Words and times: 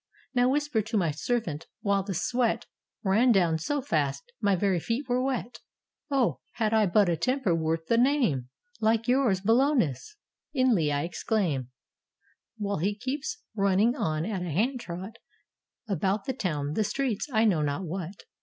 Now 0.33 0.49
whisper 0.49 0.81
to 0.81 0.97
my 0.97 1.11
servant, 1.11 1.67
while 1.81 2.01
the 2.01 2.15
sweat 2.15 2.65
Ran 3.03 3.31
down 3.31 3.59
so 3.59 3.83
fast, 3.83 4.31
my 4.41 4.55
very 4.55 4.79
feet 4.79 5.07
were 5.07 5.21
wet. 5.23 5.59
"O 6.09 6.39
had 6.53 6.73
I 6.73 6.87
but 6.87 7.07
a 7.07 7.15
temper 7.15 7.53
worth 7.53 7.85
the 7.85 7.99
name, 7.99 8.49
Like 8.79 9.07
yours, 9.07 9.41
Bolanus!" 9.41 10.15
inly 10.55 10.91
I 10.91 11.03
exclaim, 11.03 11.69
While 12.57 12.77
he 12.79 12.95
keeps 12.95 13.43
running 13.53 13.95
on 13.95 14.25
at 14.25 14.41
a 14.41 14.49
hand 14.49 14.79
trot, 14.79 15.17
About 15.87 16.25
the 16.25 16.33
town, 16.33 16.73
the 16.73 16.83
streets, 16.83 17.27
I 17.31 17.45
know 17.45 17.61
not 17.61 17.83
what. 17.83 18.23